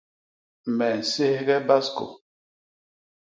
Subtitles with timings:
[0.77, 2.05] Me nséghe baskô.